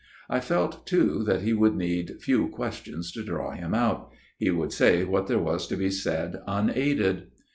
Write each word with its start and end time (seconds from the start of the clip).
I 0.31 0.39
felt, 0.39 0.87
too, 0.87 1.23
that 1.25 1.43
he 1.43 1.53
would 1.53 1.75
need 1.75 2.19
few 2.23 2.47
questions 2.47 3.11
to 3.11 3.23
draw 3.23 3.51
him 3.51 3.75
out; 3.75 4.09
he 4.39 4.49
would 4.49 4.73
say 4.73 5.03
what 5.03 5.27
there 5.27 5.37
was 5.37 5.67
to 5.67 5.75
be 5.75 5.91
said 5.91 6.41
unaided. 6.47 7.27